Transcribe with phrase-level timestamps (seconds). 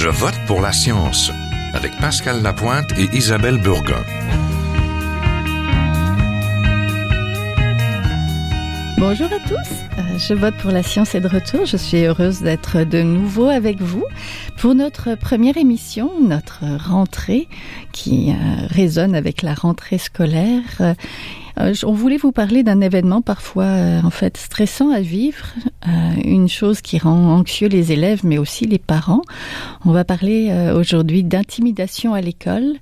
[0.00, 1.32] Je vote pour la science
[1.74, 4.04] avec Pascal Lapointe et Isabelle Burgon.
[8.96, 11.66] Bonjour à tous, euh, je vote pour la science et de retour.
[11.66, 14.04] Je suis heureuse d'être de nouveau avec vous
[14.56, 17.48] pour notre première émission, notre rentrée
[17.90, 20.94] qui euh, résonne avec la rentrée scolaire.
[21.58, 23.66] Euh, on voulait vous parler d'un événement parfois
[24.04, 25.46] en fait stressant à vivre,
[26.24, 29.22] une chose qui rend anxieux les élèves mais aussi les parents.
[29.84, 32.76] On va parler aujourd'hui d'intimidation à l'école.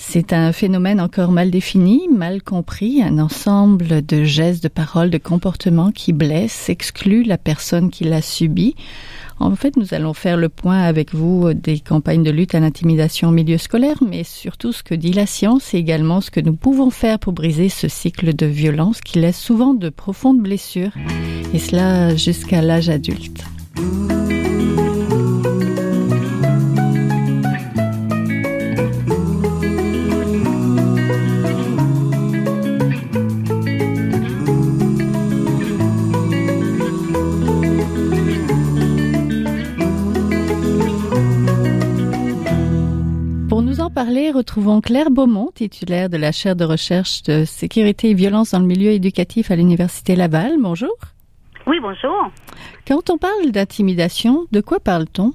[0.00, 5.18] C'est un phénomène encore mal défini, mal compris, un ensemble de gestes, de paroles, de
[5.18, 8.76] comportements qui blessent, excluent la personne qui l'a subi.
[9.40, 13.28] En fait, nous allons faire le point avec vous des campagnes de lutte à l'intimidation
[13.28, 16.54] au milieu scolaire, mais surtout ce que dit la science et également ce que nous
[16.54, 20.92] pouvons faire pour briser ce cycle de violence qui laisse souvent de profondes blessures,
[21.54, 23.44] et cela jusqu'à l'âge adulte.
[44.38, 48.66] Retrouvons Claire Beaumont, titulaire de la chaire de recherche de sécurité et violence dans le
[48.66, 50.52] milieu éducatif à l'Université Laval.
[50.60, 50.94] Bonjour.
[51.66, 52.30] Oui, bonjour.
[52.86, 55.32] Quand on parle d'intimidation, de quoi parle-t-on?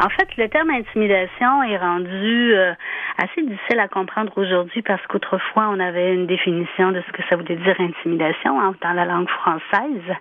[0.00, 2.72] En fait, le terme intimidation est rendu euh,
[3.18, 7.36] assez difficile à comprendre aujourd'hui parce qu'autrefois, on avait une définition de ce que ça
[7.36, 10.16] voulait dire intimidation hein, dans la langue française.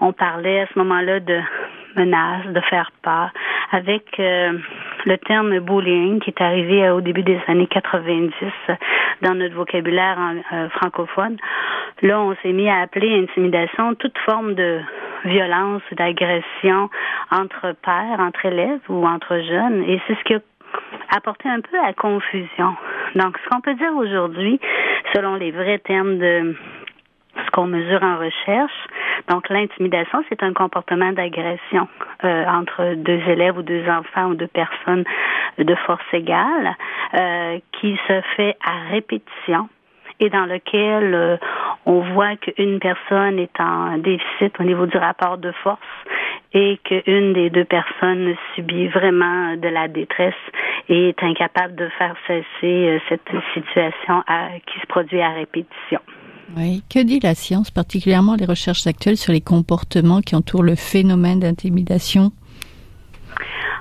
[0.00, 1.40] On parlait à ce moment-là de
[1.94, 3.30] menace, de faire peur,
[3.70, 4.58] avec euh,
[5.04, 8.32] le terme bullying qui est arrivé euh, au début des années 90
[9.22, 10.18] dans notre vocabulaire
[10.52, 11.36] euh, francophone.
[12.02, 14.80] Là, on s'est mis à appeler intimidation toute forme de
[15.24, 16.90] violence, d'agression
[17.30, 19.84] entre pères, entre élèves ou entre jeunes.
[19.84, 20.40] Et c'est ce qui a
[21.10, 22.74] apporté un peu à confusion.
[23.14, 24.58] Donc, ce qu'on peut dire aujourd'hui,
[25.14, 26.56] selon les vrais termes de
[27.36, 28.86] ce qu'on mesure en recherche.
[29.28, 31.88] Donc, l'intimidation, c'est un comportement d'agression
[32.24, 35.04] euh, entre deux élèves ou deux enfants ou deux personnes
[35.58, 36.76] de force égale
[37.14, 39.68] euh, qui se fait à répétition
[40.20, 41.36] et dans lequel euh,
[41.86, 45.80] on voit qu'une personne est en déficit au niveau du rapport de force
[46.52, 50.34] et qu'une des deux personnes subit vraiment de la détresse
[50.88, 54.22] et est incapable de faire cesser cette situation
[54.66, 56.00] qui se produit à répétition.
[56.56, 56.82] Oui.
[56.88, 61.40] Que dit la science, particulièrement les recherches actuelles sur les comportements qui entourent le phénomène
[61.40, 62.32] d'intimidation?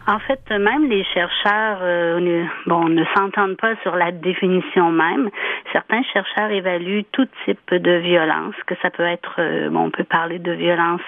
[0.08, 5.30] En fait, même les chercheurs euh, bon, ne s'entendent pas sur la définition même.
[5.72, 10.04] Certains chercheurs évaluent tout type de violence, que ça peut être, euh, bon, on peut
[10.04, 11.02] parler de violence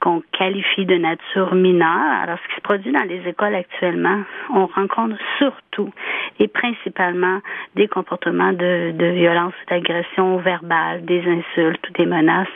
[0.00, 2.22] qu'on qualifie de nature mineure.
[2.22, 4.22] Alors, ce qui se produit dans les écoles actuellement,
[4.54, 5.92] on rencontre surtout
[6.38, 7.40] et principalement
[7.74, 12.48] des comportements de, de violence, d'agression verbale, des insultes ou des menaces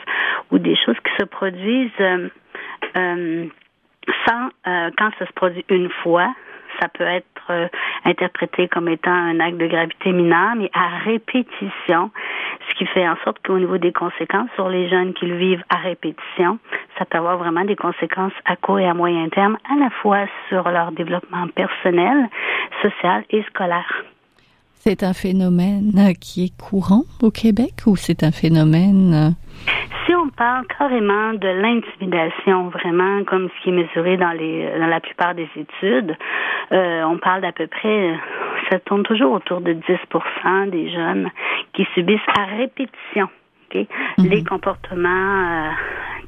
[0.51, 2.29] ou des choses qui se produisent euh,
[2.97, 3.45] euh
[4.25, 6.33] sans, euh, quand ça se produit une fois,
[6.79, 7.67] ça peut être euh,
[8.05, 12.11] interprété comme étant un acte de gravité mineure, mais à répétition,
[12.69, 15.63] ce qui fait en sorte qu'au niveau des conséquences sur les jeunes qui le vivent
[15.69, 16.59] à répétition,
[16.97, 20.25] ça peut avoir vraiment des conséquences à court et à moyen terme, à la fois
[20.47, 22.29] sur leur développement personnel,
[22.81, 24.03] social et scolaire.
[24.81, 29.29] C'est un phénomène qui est courant au Québec ou c'est un phénomène euh,
[30.39, 35.35] parle carrément de l'intimidation, vraiment comme ce qui est mesuré dans les dans la plupart
[35.35, 36.15] des études,
[36.71, 38.17] euh, on parle d'à peu près,
[38.69, 41.29] ça tourne toujours autour de 10% des jeunes
[41.73, 43.27] qui subissent à répétition
[43.75, 43.85] mhm.
[44.29, 45.71] les comportements euh,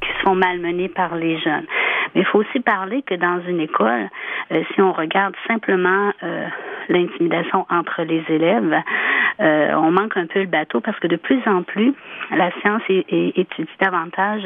[0.02, 1.66] qui sont malmenés par les jeunes.
[2.14, 4.10] Mais il faut aussi parler que dans une école,
[4.52, 6.12] euh, si on regarde simplement
[6.90, 8.76] l'intimidation entre les élèves,
[9.40, 11.94] euh, on manque un peu le bateau parce que de plus en plus,
[12.32, 14.44] la science étudie davantage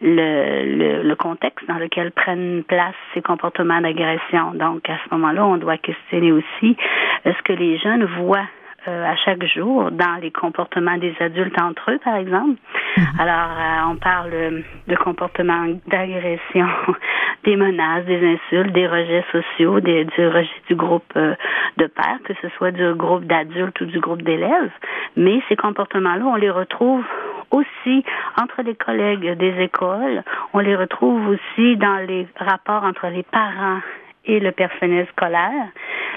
[0.00, 4.52] le, le, contexte dans lequel prennent place ces comportements d'agression.
[4.54, 6.76] Donc, à ce moment-là, on doit questionner aussi
[7.24, 8.46] ce que les jeunes voient
[8.88, 12.58] euh, à chaque jour dans les comportements des adultes entre eux, par exemple.
[12.96, 13.04] Mhm.
[13.18, 16.66] Alors, euh, on parle de comportements d'agression,
[17.44, 21.34] des menaces, des insultes, des rejets sociaux, des, du rejet du groupe euh,
[21.76, 24.72] de pères, que ce soit du groupe d'adultes ou du groupe d'élèves.
[25.16, 27.04] Mais ces comportements-là, on les retrouve
[27.50, 28.04] aussi
[28.40, 30.22] entre les collègues des écoles.
[30.54, 33.80] On les retrouve aussi dans les rapports entre les parents
[34.24, 35.68] et le personnel scolaire,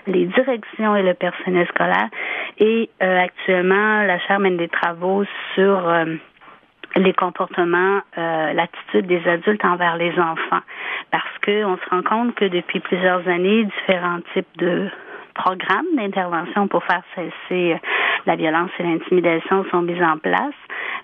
[0.07, 2.09] les directions et le personnel scolaire.
[2.59, 5.23] Et euh, actuellement, la Chaire mène des travaux
[5.55, 6.05] sur euh,
[6.95, 10.61] les comportements, euh, l'attitude des adultes envers les enfants.
[11.11, 14.89] Parce qu'on se rend compte que depuis plusieurs années, différents types de
[15.33, 17.79] programmes d'intervention pour faire cesser
[18.25, 20.53] la violence et l'intimidation sont mis en place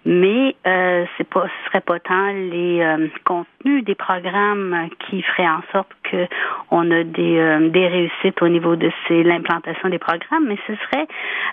[0.05, 5.47] mais euh, c'est pas ce serait pas tant les euh, contenus des programmes qui feraient
[5.47, 6.27] en sorte que
[6.71, 10.73] on a des euh, des réussites au niveau de ces l'implantation des programmes, mais ce
[10.75, 11.07] serait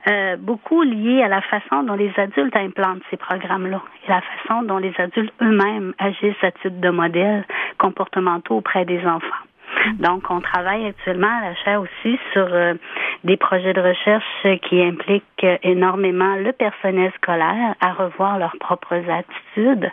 [0.08, 4.62] euh, beaucoup lié à la façon dont les adultes implantent ces programmes-là et la façon
[4.62, 7.44] dont les adultes eux-mêmes agissent à titre de modèles
[7.78, 9.44] comportementaux auprès des enfants.
[9.98, 12.74] Donc, on travaille actuellement à la chaire aussi sur euh,
[13.26, 19.90] des projets de recherche qui impliquent énormément le personnel scolaire à revoir leurs propres attitudes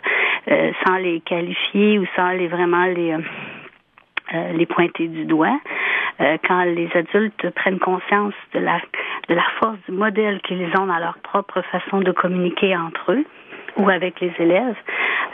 [0.48, 5.58] euh, sans les qualifier ou sans les vraiment les euh, les pointer du doigt.
[6.48, 8.80] quand les adultes prennent conscience de la
[9.28, 13.24] de la force du modèle qu'ils ont dans leur propre façon de communiquer entre eux
[13.76, 14.76] ou avec les élèves,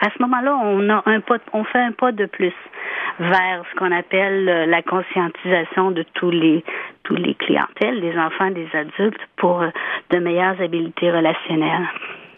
[0.00, 2.54] à ce moment-là, on a un pas, on fait un pas de plus
[3.18, 6.64] vers ce qu'on appelle euh, la conscientisation de tous les
[7.04, 9.68] tous les clientèles, des enfants, des adultes, pour euh,
[10.10, 11.88] de meilleures habiletés relationnelles.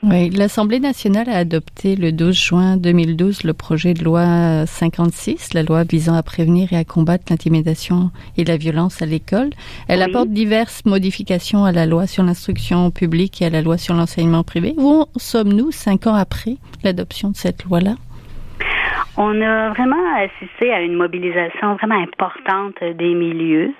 [0.04, 5.62] Oui, l'Assemblée nationale a adopté le 12 juin 2012 le projet de loi 56, la
[5.62, 9.50] loi visant à prévenir et à combattre l'intimidation et la violence à l'école.
[9.88, 13.94] Elle apporte diverses modifications à la loi sur l'instruction publique et à la loi sur
[13.94, 14.74] l'enseignement privé.
[14.76, 17.94] Où sommes-nous cinq ans après l'adoption de cette loi-là?
[19.16, 23.72] On a vraiment assisté à une mobilisation vraiment importante des milieux.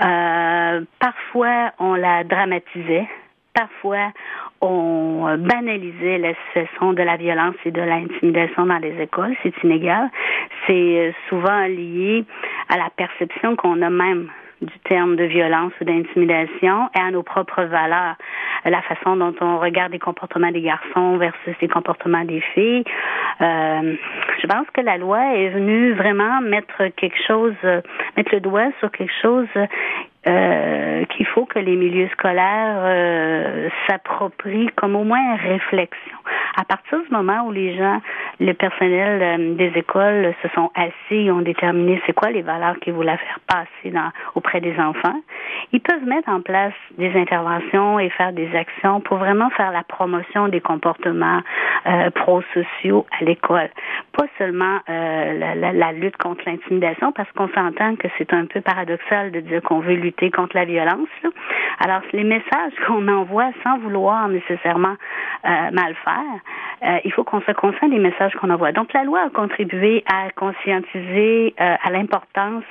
[0.00, 3.06] Euh, parfois, on la dramatisait.
[3.52, 4.12] Parfois,
[4.60, 9.34] on banalisait la situation de la violence et de l'intimidation dans les écoles.
[9.42, 10.10] C'est inégal.
[10.66, 12.24] C'est souvent lié
[12.68, 14.28] à la perception qu'on a même
[14.60, 18.16] du terme de violence ou d'intimidation et à nos propres valeurs.
[18.64, 22.82] La façon dont on regarde les comportements des garçons versus les comportements des filles.
[23.40, 23.94] Euh,
[24.40, 27.54] je pense que la loi est venue vraiment mettre quelque chose,
[28.16, 29.48] mettre le doigt sur quelque chose
[30.26, 36.18] euh, qu'il faut que les milieux scolaires euh, s'approprient comme au moins réflexion.
[36.60, 38.00] À partir du moment où les gens,
[38.40, 42.80] le personnel euh, des écoles se sont assis et ont déterminé c'est quoi les valeurs
[42.80, 45.14] qu'ils voulaient faire passer dans, auprès des enfants,
[45.72, 49.84] ils peuvent mettre en place des interventions et faire des actions pour vraiment faire la
[49.84, 51.42] promotion des comportements
[51.86, 53.70] euh, pro-sociaux à l'école.
[54.16, 58.60] Pas seulement euh, la, la, lutte contre l'intimidation, parce qu'on s'entend que c'est un peu
[58.60, 61.08] paradoxal de dire qu'on veut lutter contre la violence.
[61.22, 61.30] Là.
[61.84, 64.96] Alors, les messages qu'on envoie sans vouloir nécessairement
[65.44, 66.40] euh, mal faire,
[66.82, 68.72] euh, il faut qu'on se concentre des messages qu'on envoie.
[68.72, 72.64] Donc, la loi a contribué à conscientiser euh, à l'importance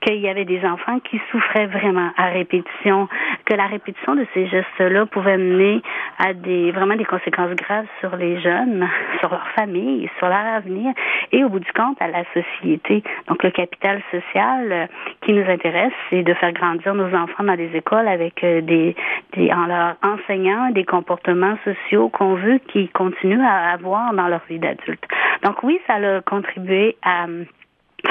[0.00, 3.08] qu'il y avait des enfants qui souffraient vraiment à répétition,
[3.46, 5.82] que la répétition de ces gestes-là pouvait mener
[6.18, 8.88] à des vraiment des conséquences graves sur les jeunes,
[9.20, 10.92] sur leur famille, sur leur avenir
[11.32, 13.02] et au bout du compte à la société.
[13.28, 14.86] Donc, le capital social euh,
[15.22, 18.94] qui nous intéresse, c'est de faire grandir nos enfants dans des écoles avec des,
[19.32, 24.42] des en leur enseignant des comportements sociaux qu'on veut qu'ils continuent à avoir dans leur
[24.48, 25.04] vie d'adulte.
[25.42, 27.44] Donc oui, ça a contribué à euh,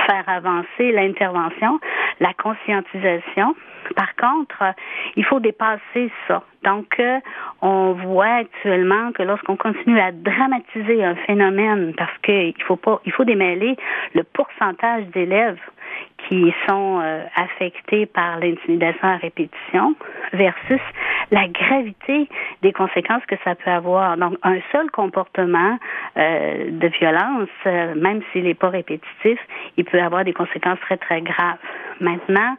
[0.05, 1.79] faire avancer l'intervention,
[2.19, 3.55] la conscientisation.
[3.95, 4.71] Par contre, euh,
[5.15, 6.43] il faut dépasser ça.
[6.63, 7.19] Donc, euh,
[7.61, 13.11] on voit actuellement que lorsqu'on continue à dramatiser un phénomène, parce qu'il faut pas, il
[13.11, 13.75] faut démêler
[14.13, 15.59] le pourcentage d'élèves
[16.27, 19.95] qui sont euh, affectés par l'intimidation à répétition
[20.33, 20.81] versus
[21.31, 22.29] la gravité
[22.61, 24.17] des conséquences que ça peut avoir.
[24.17, 25.77] Donc, un seul comportement
[26.17, 29.39] euh, de violence, euh, même s'il n'est pas répétitif,
[29.77, 31.57] il peut avoir des conséquences très, très graves.
[31.99, 32.55] Maintenant,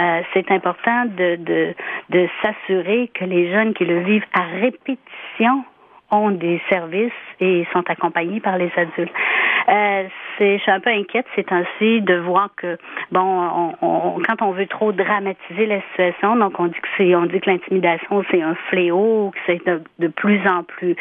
[0.00, 1.74] euh, c'est important de, de,
[2.10, 5.64] de s'assurer que les jeunes qui le vivent à répétition
[6.10, 9.12] ont des services et sont accompagnés par les adultes.
[9.68, 10.04] Euh,
[10.38, 12.78] je suis un peu inquiète ces temps-ci de voir que
[13.12, 17.14] bon, on, on, quand on veut trop dramatiser la situation, donc on dit que c'est,
[17.14, 20.96] on dit que l'intimidation c'est un fléau, que c'est de, de plus en plus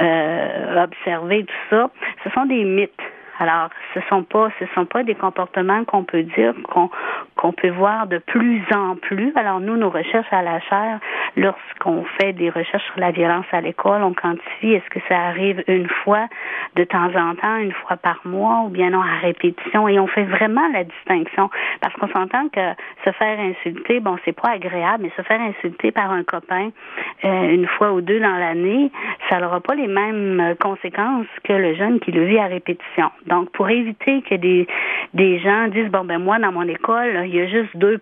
[0.00, 1.90] euh, observé, tout ça.
[2.24, 2.92] Ce sont des mythes.
[3.38, 6.90] Alors, ce sont pas, ce sont pas des comportements qu'on peut dire qu'on
[7.36, 9.32] qu'on peut voir de plus en plus.
[9.36, 11.00] Alors, nous, nos recherches à la chaire,
[11.36, 15.62] lorsqu'on fait des recherches sur la violence à l'école, on quantifie est-ce que ça arrive
[15.68, 16.28] une fois
[16.76, 20.06] de temps en temps, une fois par mois, ou bien non à répétition, et on
[20.06, 21.50] fait vraiment la distinction
[21.80, 22.72] parce qu'on s'entend que
[23.04, 26.70] se faire insulter, bon, c'est pas agréable, mais se faire insulter par un copain
[27.24, 28.90] euh, une fois ou deux dans l'année,
[29.28, 33.10] ça n'aura pas les mêmes conséquences que le jeune qui le vit à répétition.
[33.26, 34.66] Donc, pour éviter que des,
[35.14, 37.98] des gens disent, bon, ben moi, dans mon école, il y a juste 2%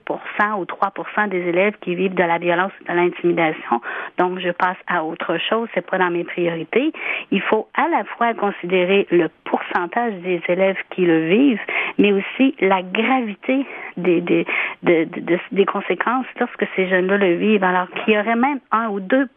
[0.59, 3.81] ou 3% des élèves qui vivent de la violence ou de l'intimidation,
[4.19, 6.93] donc je passe à autre chose, c'est pas dans mes priorités.
[7.31, 11.61] Il faut à la fois considérer le pourcentage des élèves qui le vivent,
[11.99, 13.67] mais aussi la gravité
[13.97, 14.47] des, des,
[14.83, 17.65] des conséquences lorsque ces jeunes-là le vivent.
[17.65, 19.29] Alors qu'il y aurait même 1 ou 2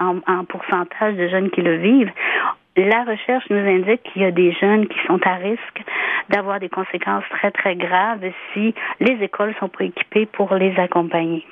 [0.00, 2.10] en, en pourcentage de jeunes qui le vivent,
[2.76, 5.82] la recherche nous indique qu'il y a des jeunes qui sont à risque
[6.30, 11.44] d'avoir des conséquences très, très graves si les écoles sont préoccupées pour les accompagner.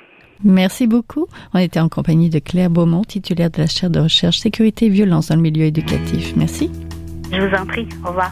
[0.43, 1.27] Merci beaucoup.
[1.53, 4.89] On était en compagnie de Claire Beaumont, titulaire de la chaire de recherche sécurité et
[4.89, 6.33] violence dans le milieu éducatif.
[6.35, 6.69] Merci.
[7.31, 7.87] Je vous en prie.
[8.03, 8.31] Au revoir.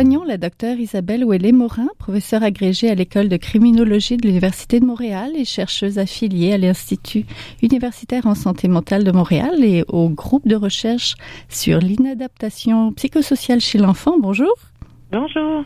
[0.00, 5.32] Rejoignons la docteure Isabelle Ouellet-Morin, professeure agrégée à l'école de criminologie de l'Université de Montréal
[5.36, 7.26] et chercheuse affiliée à l'Institut
[7.60, 11.16] universitaire en santé mentale de Montréal et au groupe de recherche
[11.50, 14.18] sur l'inadaptation psychosociale chez l'enfant.
[14.18, 14.54] Bonjour.
[15.12, 15.64] Bonjour.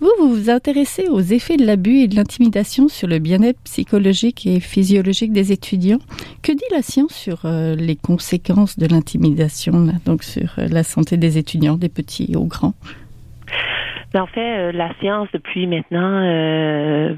[0.00, 4.46] Vous, vous vous intéressez aux effets de l'abus et de l'intimidation sur le bien-être psychologique
[4.46, 6.00] et physiologique des étudiants.
[6.42, 11.16] Que dit la science sur euh, les conséquences de l'intimidation, donc sur euh, la santé
[11.16, 12.74] des étudiants, des petits aux grands?
[14.18, 17.14] En fait, euh, la science, depuis maintenant euh,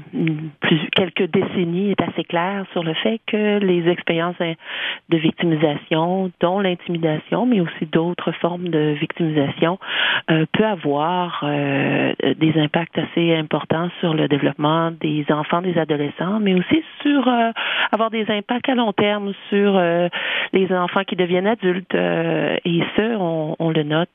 [0.59, 4.35] plus, quelques décennies, est assez claire sur le fait que les expériences
[5.09, 9.79] de victimisation, dont l'intimidation, mais aussi d'autres formes de victimisation,
[10.29, 16.39] euh, peut avoir euh, des impacts assez importants sur le développement des enfants, des adolescents,
[16.39, 17.27] mais aussi sur
[17.91, 19.81] avoir des impacts à long terme sur
[20.53, 21.95] les enfants qui deviennent adultes.
[21.95, 24.09] et ce, on, on le note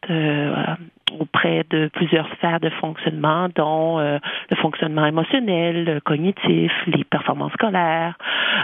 [1.19, 4.19] auprès de plusieurs sphères de fonctionnement, dont euh,
[4.51, 8.17] le fonctionnement émotionnel, le cognitif, les performances scolaires,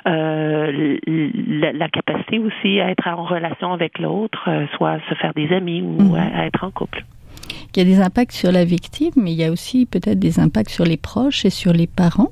[0.06, 5.52] euh, la, capacité aussi à être en relation avec l'autre, euh, soit se faire des
[5.52, 6.14] amis ou mhm.
[6.14, 7.04] à, être en couple.
[7.74, 10.38] Il y a des impacts sur la victime, mais il y a aussi peut-être des
[10.38, 12.30] impacts sur les proches et sur les parents.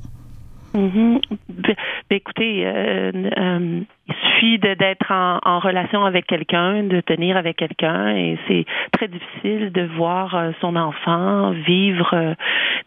[0.75, 1.77] Ben,
[2.11, 8.15] écoutez, euh, euh, il suffit d'être en, en, relation avec quelqu'un, de tenir avec quelqu'un,
[8.17, 12.35] et c'est très difficile de voir euh, son enfant vivre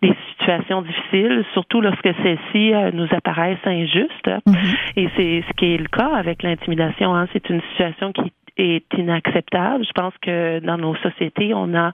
[0.02, 4.30] des situations difficiles, surtout lorsque celles-ci nous apparaissent injustes.
[4.46, 4.56] Mhm.
[4.98, 7.16] Et c'est ce qui est le cas avec l'intimidation.
[7.16, 7.28] Hein.
[7.34, 9.86] C'est une situation qui est inacceptable.
[9.86, 11.92] Je pense que dans nos sociétés, on a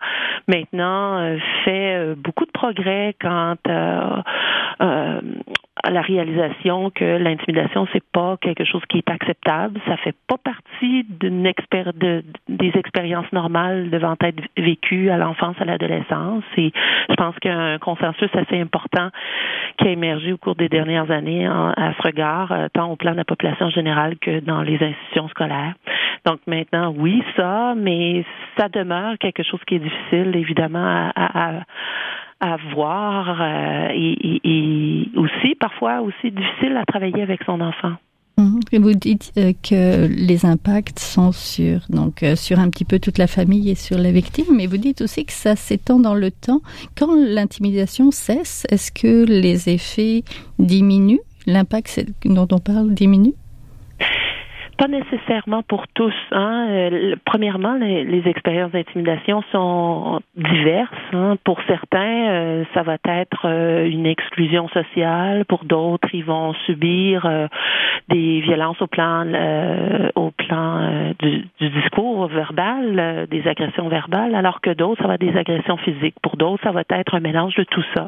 [0.48, 4.24] maintenant fait beaucoup de progrès quant à
[5.84, 10.38] à la réalisation que l'intimidation c'est pas quelque chose qui est acceptable, ça fait pas
[10.38, 16.44] partie d'une de, des expériences normales devant être vécues à l'enfance, à l'adolescence.
[16.58, 16.72] Et
[17.10, 19.10] je pense qu'un consensus assez important
[19.77, 23.12] qui a émergé au cours des dernières années à ce regard, euh, tant au plan
[23.12, 25.74] de la population générale que dans les institutions scolaires.
[26.25, 28.25] Donc maintenant, oui, ça, mais
[28.58, 31.63] ça demeure quelque chose qui est difficile, évidemment, à,
[32.74, 37.93] voir euh, et, aussi parfois aussi difficile à travailler avec son enfant.
[38.38, 38.60] Mhm.
[38.79, 43.20] Vous dites euh, que les impacts sont sur donc euh, sur un petit peu toute
[43.20, 46.31] la famille et sur la victime, mais vous dites aussi que ça s'étend dans le
[46.31, 46.62] temps.
[46.98, 50.24] Quand l'intimidation cesse, est-ce que les effets
[50.58, 51.22] diminuent?
[51.46, 53.36] L'impact dont on parle diminue?
[54.81, 56.15] Pas nécessairement pour tous.
[56.31, 56.65] Hein.
[56.69, 60.89] Euh, premièrement, les, expériences d'intimidation sont diverses.
[61.13, 61.38] Hein.
[61.43, 65.45] Pour certains, euh, ça va être euh, une exclusion sociale.
[65.45, 67.29] Pour d'autres, ils vont subir
[68.09, 69.27] des violences au plan,
[70.15, 75.38] au plan du, discours verbal, des agressions verbales, alors que d'autres, ça va être des
[75.38, 76.15] agressions physiques.
[76.23, 78.07] Pour d'autres, ça va être un mélange de tout ça.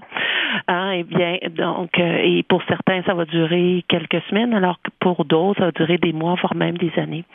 [0.67, 0.91] Hein.
[0.91, 5.59] Et bien, donc, et pour certains, ça va durer quelques semaines, alors que pour d'autres,
[5.59, 7.25] ça va durer des mois, voire même des années.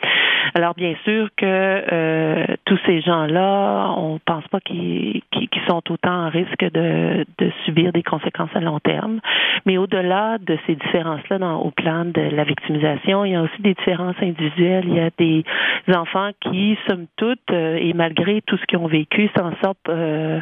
[0.55, 5.21] Alors bien sûr que euh, tous ces gens-là, on pense pas qu'ils
[5.67, 9.19] sont autant en risque de, de, subir des conséquences à long terme.
[9.65, 13.73] Mais au-delà de ces différences-là au plan de la victimisation, il y a aussi des
[13.73, 14.85] différences individuelles.
[14.87, 15.43] Il y a des
[15.95, 20.41] enfants qui, somme toute, euh, et malgré tout ce qu'ils ont vécu, s'en sortent euh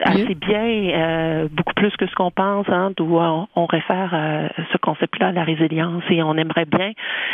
[0.00, 4.78] assez bien, beaucoup plus que ce qu'on pense, hein, d'où on, on réfère à ce
[4.78, 6.92] concept-là, la résilience, et on aimerait bien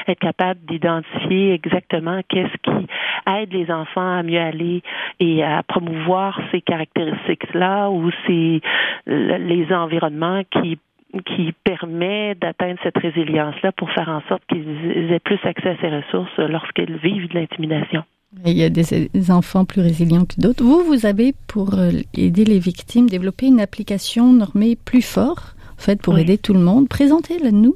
[0.09, 2.87] être capable d'identifier exactement qu'est-ce qui
[3.26, 4.82] aide les enfants à mieux aller
[5.18, 8.61] et à promouvoir ces caractéristiques-là ou ces
[9.06, 10.78] les environnements qui
[11.26, 15.88] qui permet d'atteindre cette résilience-là pour faire en sorte qu'ils aient plus accès à ces
[15.88, 18.04] ressources lorsqu'ils vivent de l'intimidation.
[18.47, 20.62] Il y a des, enfants plus résilients que d'autres.
[20.62, 25.82] Vous, vous avez, pour euh, aider les victimes, développé une application normée plus fort, en
[25.82, 26.88] fait, pour aider tout le monde.
[26.88, 27.75] Présentez-la nous.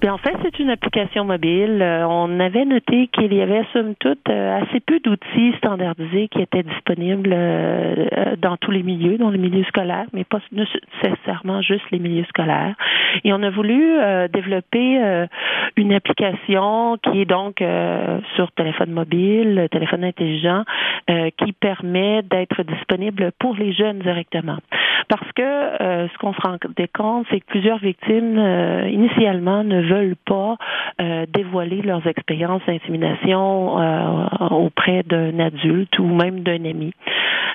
[0.00, 1.82] Bien, en fait, c'est une application mobile.
[1.82, 6.40] Euh, on avait noté qu'il y avait, somme toute, euh, assez peu d'outils standardisés qui
[6.40, 11.84] étaient disponibles euh, dans tous les milieux, dans les milieux scolaires, mais pas nécessairement juste
[11.90, 12.74] les milieux scolaires.
[13.24, 13.98] Et on a voulu
[14.32, 15.26] développer
[15.76, 17.62] une application qui est donc
[18.36, 20.64] sur téléphone mobile, téléphone intelligent,
[21.36, 24.58] qui permet d'être disponible pour les jeunes directement.
[25.08, 28.38] Parce que ce qu'on se rendait compte, c'est que plusieurs victimes,
[28.88, 30.56] initialement, ne veulent pas
[31.00, 36.92] euh, dévoiler leurs expériences d'intimidation euh, auprès d'un adulte ou même d'un ami.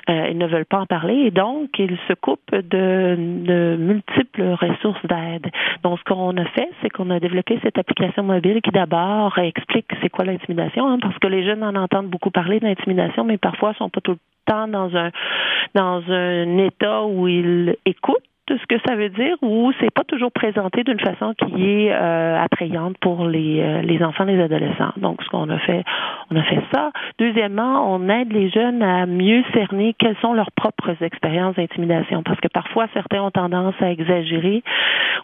[0.08, 4.42] Euh, ils ne veulent pas en parler et donc ils se coupent de, de multiples
[4.60, 5.50] ressources d'aide.
[5.84, 9.86] Donc ce qu'on a fait, c'est qu'on a développé cette application mobile qui d'abord explique
[10.02, 13.74] c'est quoi l'intimidation, hein, parce que les jeunes en entendent beaucoup parler d'intimidation, mais parfois
[13.74, 15.10] sont pas tout dans un
[15.74, 18.15] dans un état où ils écoutent de
[18.68, 22.38] ce que ça veut dire ou c'est pas toujours présenté d'une façon qui est euh,
[22.40, 24.92] attrayante pour les, euh, les enfants, les adolescents.
[24.96, 25.84] Donc, ce qu'on a fait,
[26.30, 26.90] on a fait ça.
[27.18, 32.40] Deuxièmement, on aide les jeunes à mieux cerner quelles sont leurs propres expériences d'intimidation parce
[32.40, 34.62] que parfois certains ont tendance à exagérer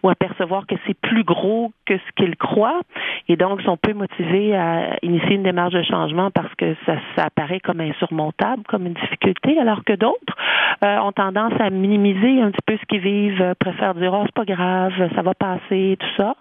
[0.03, 2.81] ou à percevoir que c'est plus gros que ce qu'ils croient
[3.29, 7.25] et donc sont peu motivés à initier une démarche de changement parce que ça, ça
[7.25, 10.37] apparaît comme insurmontable, comme une difficulté, alors que d'autres
[10.85, 14.23] euh, ont tendance à minimiser un petit peu ce qu'ils vivent euh, préfèrent dire oh
[14.27, 16.37] c'est pas grave, ça va passer, tout ça.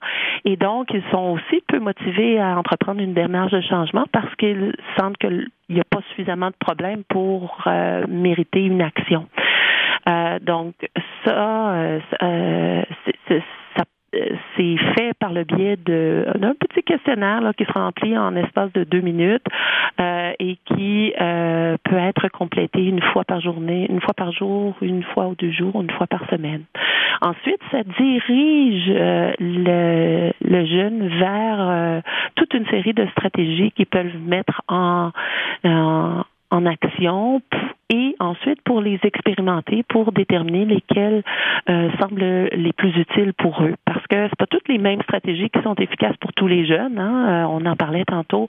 [0.46, 4.74] Et donc ils sont aussi peu motivés à entreprendre une démarche de changement parce qu'ils
[4.98, 9.28] sentent qu'il n'y a pas suffisamment de problèmes pour euh, mériter une action.
[10.10, 10.74] Euh, donc
[11.26, 12.00] ça,
[13.28, 13.44] c'est
[14.96, 19.02] fait par le biais d'un petit questionnaire là, qui se remplit en espace de deux
[19.02, 19.46] minutes
[20.00, 24.76] euh, et qui euh, peut être complété une fois par journée, une fois par jour,
[24.82, 26.64] une fois ou deux jours, une fois par semaine.
[27.22, 32.02] Ensuite, ça dirige euh, le, le, jeune vers
[32.36, 35.12] toute une série de stratégies qui peuvent mettre en,
[35.64, 37.42] en action
[37.92, 41.24] et ensuite pour les expérimenter pour déterminer lesquels
[41.70, 43.76] euh, semblent les plus utiles pour eux.
[43.86, 46.98] Parce que c'est pas toutes les mêmes stratégies qui sont efficaces pour tous les jeunes.
[46.98, 47.44] Hein.
[47.44, 48.48] Euh, on en parlait tantôt.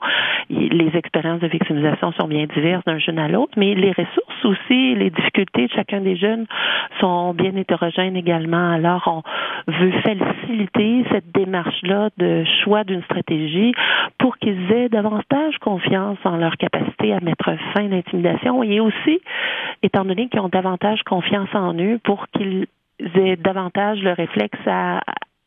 [0.49, 4.95] Les expériences de victimisation sont bien diverses d'un jeune à l'autre, mais les ressources aussi,
[4.95, 6.45] les difficultés de chacun des jeunes
[6.99, 8.71] sont bien hétérogènes également.
[8.71, 9.23] Alors
[9.67, 13.73] on veut faciliter cette démarche-là de choix d'une stratégie
[14.19, 19.19] pour qu'ils aient davantage confiance en leur capacité à mettre fin à l'intimidation et aussi
[19.83, 22.67] étant donné qu'ils ont davantage confiance en eux pour qu'ils
[22.99, 25.01] aient davantage le réflexe à,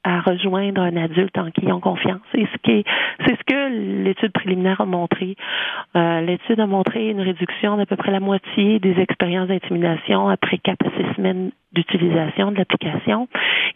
[0.04, 2.20] à rejoindre un adulte en qui ils ont confiance.
[2.32, 2.84] C'est ce qui
[3.24, 5.36] c'est ce que l'étude préliminaire a montré.
[5.96, 10.58] Euh, l'étude a montré une réduction d'à peu près la moitié des expériences d'intimidation après
[10.58, 13.26] quatre à six semaines d'utilisation de l'application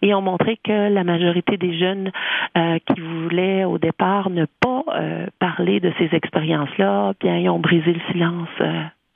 [0.02, 2.12] et ont montré que la majorité des jeunes
[2.56, 7.58] euh, qui voulaient au départ ne pas euh, parler de ces expériences-là, bien ils ont
[7.58, 8.48] brisé le silence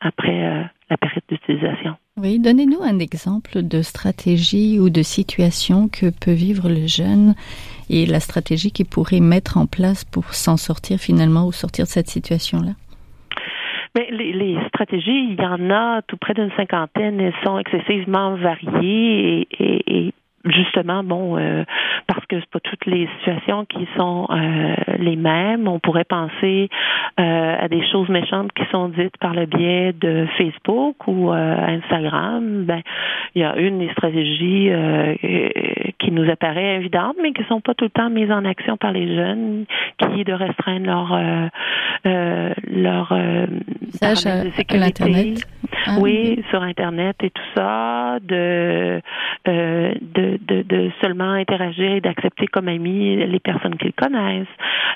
[0.04, 1.96] après euh, la période d'utilisation.
[2.16, 7.34] Oui, donnez-nous un exemple de stratégie ou de situation que peut vivre le jeune
[7.90, 11.90] et la stratégie qu'il pourrait mettre en place pour s'en sortir finalement ou sortir de
[11.90, 12.72] cette situation-là.
[13.96, 18.36] Mais les, les, stratégies, il y en a tout près d'une cinquantaine, elles sont excessivement
[18.36, 20.14] variées et, et, et
[20.44, 21.64] justement, bon, euh,
[22.06, 25.68] parce que c'est pas toutes les situations qui sont euh, les mêmes.
[25.68, 26.68] On pourrait penser
[27.18, 32.64] euh, à des choses méchantes qui sont dites par le biais de Facebook ou Instagram.
[32.64, 32.82] Ben,
[33.34, 34.70] il y a une des stratégies
[35.98, 38.92] qui nous apparaît évidente, mais qui sont pas tout le temps mises en action par
[38.92, 39.64] les jeunes,
[39.98, 41.18] qui est de restreindre leur
[42.04, 44.14] leur à,
[44.76, 45.46] l'internet.
[45.86, 49.00] Ah, oui, sur internet et tout ça, de
[49.44, 54.46] de de, de, seulement interagir et d'accepter comme amis les personnes qu'ils connaissent,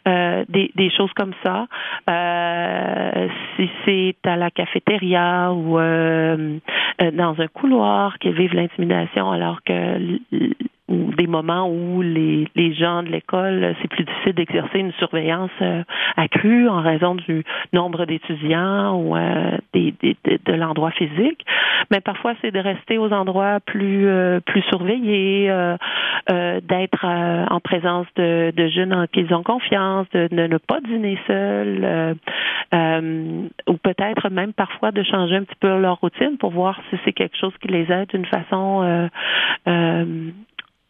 [0.07, 1.67] euh, des, des, choses comme ça.
[2.09, 6.59] Euh, si c'est à la cafétéria ou euh,
[7.03, 10.19] euh dans un couloir qu'ils vivent l'intimidation alors que
[10.88, 15.51] ou des moments où les, les gens de l'école, c'est plus difficile d'exercer une surveillance
[15.61, 15.83] euh,
[16.17, 21.44] accrue en raison du nombre d'étudiants ou euh, des, des, de, l'endroit physique.
[21.90, 25.50] Mais parfois, c'est de rester aux endroits plus euh, plus surveillés,
[26.28, 30.81] d'être en présence de, de, jeunes en qui ils ont confiance, de, de ne pas
[30.81, 32.16] dîner seul,
[33.66, 37.12] ou peut-être même parfois de changer un petit peu leur routine pour voir si c'est
[37.12, 39.09] quelque chose qui les aide d'une façon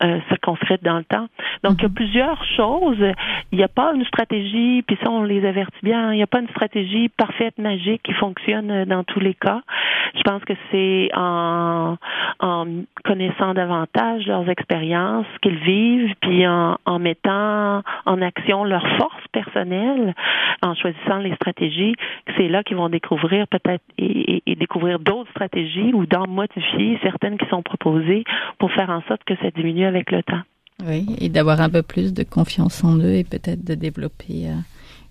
[0.03, 1.27] euh, circonscrite dans le temps.
[1.65, 1.95] Donc, il y a mhm.
[1.95, 3.05] plusieurs choses.
[3.53, 6.27] Il n'y a pas une stratégie, puis ça, on les avertit bien, il n'y a
[6.27, 9.63] pas une stratégie parfaite, magique, qui fonctionne dans tous les cas.
[10.15, 11.97] Je pense que c'est en,
[12.41, 12.67] en
[13.05, 20.15] connaissant davantage leurs expériences qu'ils vivent, puis en, en mettant en action leurs forces personnelles,
[20.63, 21.95] en choisissant les stratégies,
[22.37, 27.39] c'est là qu'ils vont découvrir peut-être et, et, découvrir d'autres stratégies ou d'en modifier certaines
[27.39, 28.25] qui sont proposées
[28.59, 30.43] pour faire en sorte que ça diminue avec le temps.
[30.87, 34.55] Oui, et d'avoir un peu plus de confiance en eux et peut-être de développer euh,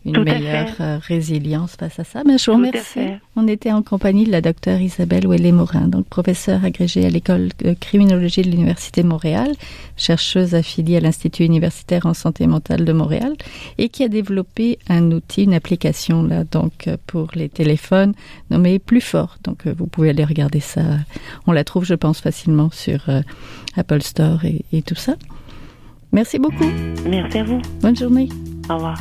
[0.05, 2.23] une meilleure euh, résilience face à ça.
[2.25, 3.17] Mais je vous remercie.
[3.35, 7.73] On était en compagnie de la docteure Isabelle Ouellet-Morin, donc professeure agrégée à l'école de
[7.73, 9.51] criminologie de l'Université de Montréal,
[9.97, 13.33] chercheuse affiliée à l'Institut universitaire en santé mentale de Montréal
[13.77, 18.13] et qui a développé un outil, une application là, donc pour les téléphones
[18.49, 19.37] nommé Plus Fort.
[19.43, 20.81] Donc euh, vous pouvez aller regarder ça.
[21.45, 23.21] On la trouve, je pense, facilement sur euh,
[23.75, 25.15] Apple Store et, et tout ça.
[26.11, 26.69] Merci beaucoup.
[27.05, 27.61] Merci à vous.
[27.81, 28.29] Bonne journée.
[28.69, 28.97] Au revoir.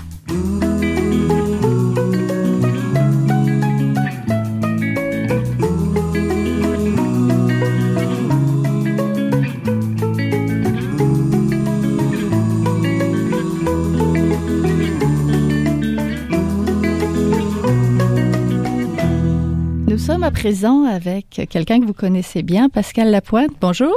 [19.89, 23.51] Nous sommes à présent avec quelqu'un que vous connaissez bien, Pascal Lapointe.
[23.61, 23.93] Bonjour.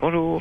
[0.00, 0.40] Bonjour.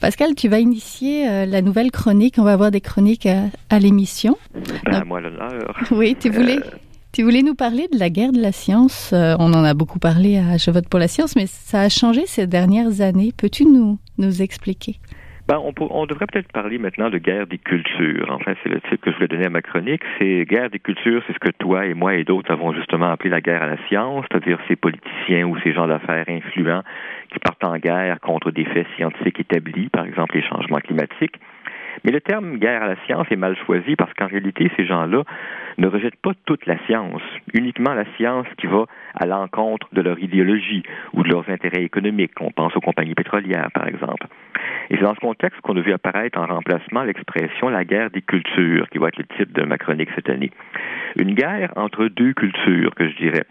[0.00, 2.34] Pascal, tu vas initier euh, la nouvelle chronique.
[2.36, 3.26] On va avoir des chroniques
[3.70, 4.36] à, l'émission.
[4.84, 5.74] Ben, à moi l'honneur.
[5.90, 6.76] Oui, tu voulais, euh,
[7.12, 9.10] tu voulais nous parler de la guerre de la science.
[9.14, 11.88] Euh, on en a beaucoup parlé à Je vote pour la science, mais ça a
[11.88, 13.32] changé ces dernières années.
[13.34, 15.00] Peux-tu nous, nous expliquer?
[15.48, 18.26] Ben, on, on, devrait peut-être parler maintenant de guerre des cultures.
[18.28, 20.02] Enfin, c'est le titre que je voulais donner à ma chronique.
[20.18, 23.30] C'est guerre des cultures, c'est ce que toi et moi et d'autres avons justement appelé
[23.30, 26.82] la guerre à la science, c'est-à-dire ces politiciens ou ces gens d'affaires influents
[27.32, 31.36] qui partent en guerre contre des faits scientifiques établis, par exemple les changements climatiques.
[32.04, 35.24] Mais le terme guerre à la science est mal choisi parce qu'en réalité, ces gens-là
[35.78, 37.22] ne rejettent pas toute la science,
[37.54, 38.84] uniquement la science qui va
[39.14, 40.82] à l'encontre de leur idéologie
[41.12, 42.32] ou de leurs intérêts économiques.
[42.40, 44.26] On pense aux compagnies pétrolières, par exemple.
[44.90, 48.22] Et c'est dans ce contexte qu'on a vu apparaître en remplacement l'expression la guerre des
[48.22, 50.50] cultures, qui va être le titre de ma chronique cette année.
[51.16, 53.44] Une guerre entre deux cultures, que je dirais.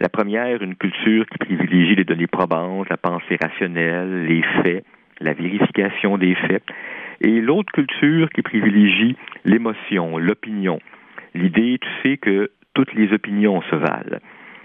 [0.00, 4.84] La première, une culture qui privilégie les données probantes, la pensée rationnelle, les faits,
[5.20, 6.62] la vérification des faits,
[7.20, 10.78] et l'autre culture qui privilégie l'émotion, l'opinion.
[11.34, 14.18] L'idée, tu sais, que toutes les opinions se valent.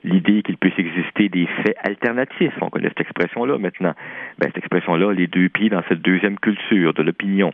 [0.03, 3.93] L'idée qu'il puisse exister des faits alternatifs, on connaît cette expression-là maintenant.
[4.39, 7.53] Ben, cette expression-là, les deux pieds dans cette deuxième culture de l'opinion.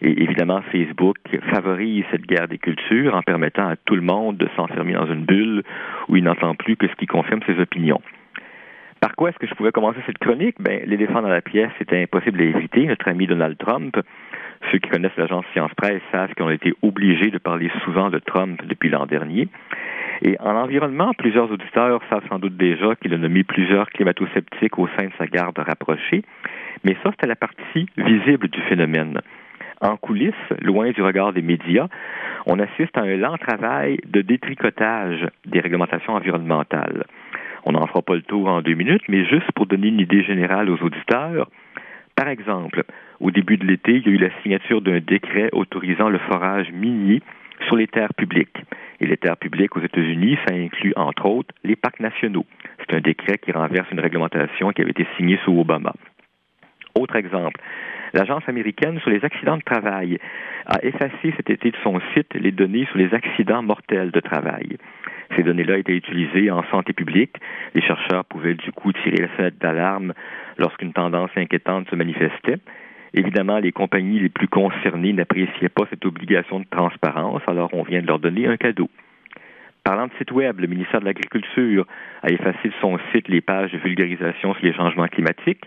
[0.00, 1.18] Et évidemment, Facebook
[1.52, 5.24] favorise cette guerre des cultures en permettant à tout le monde de s'enfermer dans une
[5.24, 5.62] bulle
[6.08, 8.00] où il n'entend plus que ce qui confirme ses opinions.
[9.02, 10.54] Par quoi est-ce que je pouvais commencer cette chronique?
[10.60, 12.86] Ben, l'éléphant dans la pièce, c'était impossible à éviter.
[12.86, 13.96] Notre ami Donald Trump,
[14.70, 18.20] ceux qui connaissent l'agence Science Presse savent qu'on a été obligés de parler souvent de
[18.20, 19.48] Trump depuis l'an dernier.
[20.22, 24.86] Et en environnement, plusieurs auditeurs savent sans doute déjà qu'il a nommé plusieurs climato-sceptiques au
[24.96, 26.22] sein de sa garde rapprochée.
[26.84, 29.20] Mais ça, c'était la partie visible du phénomène.
[29.80, 31.88] En coulisses, loin du regard des médias,
[32.46, 37.02] on assiste à un lent travail de détricotage des réglementations environnementales.
[37.64, 40.24] On n'en fera pas le tour en deux minutes, mais juste pour donner une idée
[40.24, 41.48] générale aux auditeurs.
[42.16, 42.84] Par exemple,
[43.20, 46.70] au début de l'été, il y a eu la signature d'un décret autorisant le forage
[46.72, 47.22] minier
[47.66, 48.58] sur les terres publiques.
[49.00, 52.46] Et les terres publiques aux États-Unis, ça inclut entre autres les parcs nationaux.
[52.80, 55.92] C'est un décret qui renverse une réglementation qui avait été signée sous Obama.
[56.94, 57.60] Autre exemple,
[58.12, 60.18] l'Agence américaine sur les accidents de travail
[60.66, 64.76] a effacé cet été de son site les données sur les accidents mortels de travail.
[65.36, 67.36] Ces données-là étaient utilisées en santé publique.
[67.74, 70.12] Les chercheurs pouvaient du coup tirer la sonnette d'alarme
[70.58, 72.58] lorsqu'une tendance inquiétante se manifestait.
[73.14, 78.00] Évidemment, les compagnies les plus concernées n'appréciaient pas cette obligation de transparence, alors on vient
[78.00, 78.88] de leur donner un cadeau.
[79.84, 81.86] Parlant de site web, le ministère de l'Agriculture
[82.22, 85.64] a effacé de son site les pages de vulgarisation sur les changements climatiques.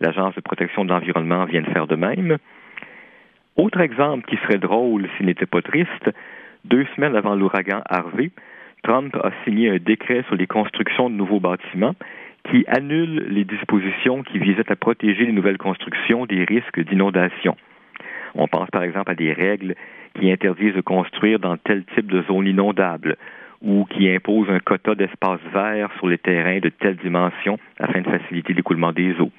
[0.00, 2.36] L'Agence de protection de l'environnement vient de faire de même.
[3.56, 6.10] Autre exemple qui serait drôle s'il n'était pas triste,
[6.64, 8.30] deux semaines avant l'ouragan Harvey,
[8.84, 11.94] Trump a signé un décret sur les constructions de nouveaux bâtiments
[12.50, 17.56] qui annule les dispositions qui visaient à protéger les nouvelles constructions des risques d'inondation.
[18.34, 19.74] On pense par exemple à des règles
[20.14, 23.16] qui interdisent de construire dans tel type de zone inondable
[23.62, 28.10] ou qui imposent un quota d'espace vert sur les terrains de telle dimension afin de
[28.10, 29.32] faciliter l'écoulement des eaux.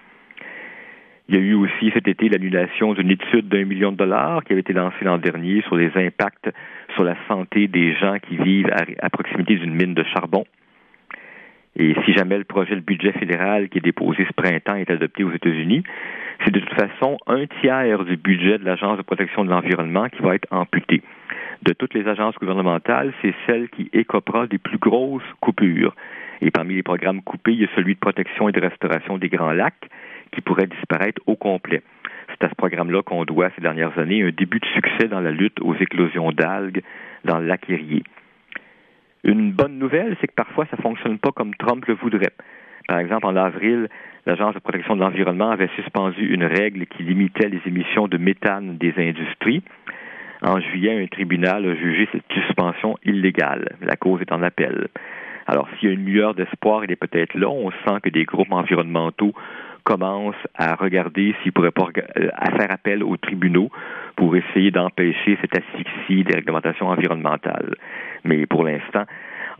[1.27, 4.53] Il y a eu aussi cet été l'annulation d'une étude d'un million de dollars qui
[4.53, 6.51] avait été lancée l'an dernier sur les impacts
[6.93, 8.69] sur la santé des gens qui vivent
[9.01, 10.45] à, proximité d'une mine de charbon.
[11.77, 15.23] Et si jamais le projet de budget fédéral qui est déposé ce printemps est adopté
[15.23, 15.83] aux États-Unis,
[16.43, 20.21] c'est de toute façon un tiers du budget de l'Agence de protection de l'environnement qui
[20.21, 21.01] va être amputé.
[21.63, 25.95] De toutes les agences gouvernementales, c'est celle qui écopera des plus grosses coupures.
[26.41, 29.29] Et parmi les programmes coupés, il y a celui de protection et de restauration des
[29.29, 29.89] Grands Lacs
[30.35, 31.81] qui pourrait disparaître au complet.
[32.29, 35.31] C'est à ce programme-là qu'on doit, ces dernières années, un début de succès dans la
[35.31, 36.81] lutte aux éclosions d'algues
[37.23, 37.65] dans le lac.
[39.23, 42.33] Une bonne nouvelle, c'est que parfois, ça ne fonctionne pas comme Trump le voudrait.
[42.87, 43.87] Par exemple, en avril,
[44.25, 48.77] l'Agence de protection de l'environnement avait suspendu une règle qui limitait les émissions de méthane
[48.77, 49.63] des industries.
[50.41, 53.77] En juillet, un tribunal a jugé cette suspension illégale.
[53.81, 54.89] La cause est en appel.
[55.47, 57.49] Alors, s'il y a une lueur d'espoir, il est peut-être là.
[57.49, 59.33] On sent que des groupes environnementaux
[59.85, 63.69] commencent à regarder s'ils pourraient pas euh, à faire appel aux tribunaux
[64.17, 67.75] pour essayer d'empêcher cette asphyxie des réglementations environnementales.
[68.25, 69.05] Mais pour l'instant,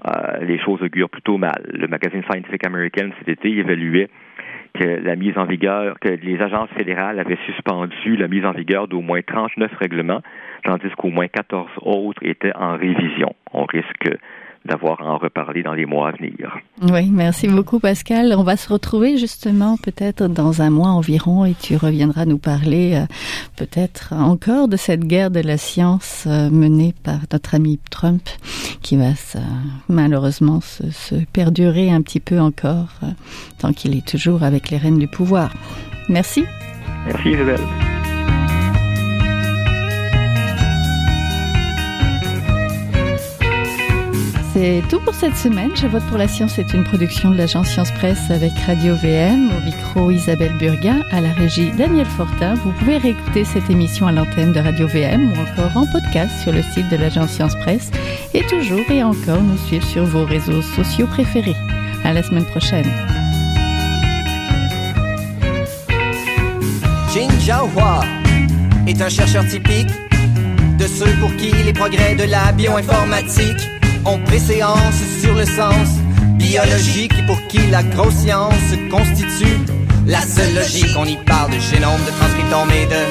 [0.05, 1.61] euh, les choses augurent plutôt mal.
[1.71, 4.09] Le magazine Scientific American cet été évaluait
[4.73, 8.87] que la mise en vigueur, que les agences fédérales avaient suspendu la mise en vigueur
[8.87, 10.21] d'au moins 39 règlements,
[10.63, 13.33] tandis qu'au moins 14 autres étaient en révision.
[13.53, 14.09] On risque
[14.65, 16.57] d'avoir à en reparler dans les mois à venir.
[16.81, 18.33] Oui, merci beaucoup Pascal.
[18.37, 22.95] On va se retrouver justement peut-être dans un mois environ et tu reviendras nous parler
[22.95, 23.05] euh,
[23.57, 28.23] peut-être encore de cette guerre de la science euh, menée par notre ami Trump
[28.81, 29.05] qui va
[29.87, 33.07] malheureusement se, se, perdurer un petit peu encore euh,
[33.59, 35.51] tant qu'il est toujours avec les rênes du pouvoir.
[36.09, 36.45] Merci.
[37.05, 37.94] Merci Isabelle.
[44.57, 45.71] C'est tout pour cette semaine.
[45.75, 49.51] Je vote pour la science est une production de l'agence Science Presse avec Radio VM,
[49.51, 52.53] au micro Isabelle Burguin, à la régie Daniel Fortin.
[52.53, 56.53] Vous pouvez réécouter cette émission à l'antenne de Radio VM ou encore en podcast sur
[56.53, 57.91] le site de l'agence Science Presse
[58.33, 61.57] et toujours et encore nous suivre sur vos réseaux sociaux préférés.
[62.05, 62.89] À la semaine prochaine.
[67.13, 68.05] Jin Jiahua
[68.87, 69.91] est un chercheur typique
[70.79, 73.74] de ceux pour qui les progrès de la bioinformatique
[74.05, 75.87] ont préséance sur le sens
[76.37, 78.53] biologique pour qui la grosse science
[78.89, 79.59] constitue
[80.05, 80.95] la seule logique.
[80.97, 83.01] On y parle de génome, de transcriptome et de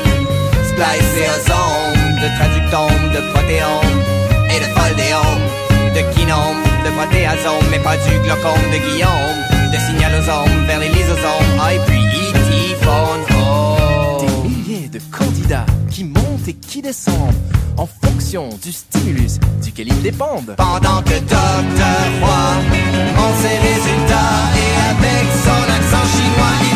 [0.69, 3.97] spliceosome, de traductome, de protéome
[4.51, 5.45] et de foldéome,
[5.95, 9.39] de kinome, de protéasome, mais pas du glaucome de Guillaume,
[9.73, 12.05] de signalosome vers les lysosomes, ah, et puis.
[14.21, 17.35] Des milliers de candidats qui montent et qui descendent
[17.77, 17.87] en
[18.63, 20.55] du stimulus duquel ils dépendent.
[20.57, 21.99] Pendant que Dr.
[22.21, 22.55] Roy
[23.19, 26.74] en ses résultats et avec son accent chinois,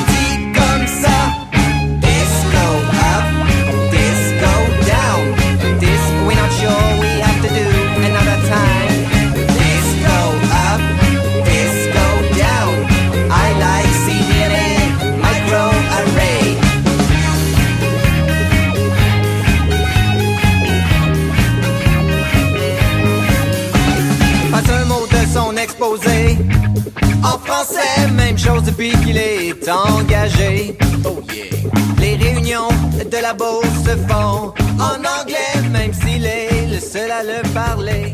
[27.69, 30.77] français, même chose depuis qu'il est engagé.
[31.05, 31.45] Oh yeah.
[32.01, 32.69] Les réunions
[33.11, 38.13] de la bourse se font en anglais, même s'il est le seul à le parler.